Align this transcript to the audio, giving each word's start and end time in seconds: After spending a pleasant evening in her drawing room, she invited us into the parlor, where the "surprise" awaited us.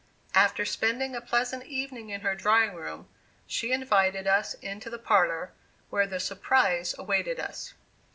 After 0.33 0.65
spending 0.65 1.15
a 1.15 1.21
pleasant 1.21 1.63
evening 1.67 2.09
in 2.09 2.21
her 2.21 2.33
drawing 2.33 2.73
room, 2.73 3.07
she 3.45 3.71
invited 3.71 4.25
us 4.25 4.55
into 4.55 4.89
the 4.89 4.97
parlor, 4.97 5.51
where 5.91 6.07
the 6.07 6.19
"surprise" 6.19 6.95
awaited 6.97 7.39
us. 7.39 7.75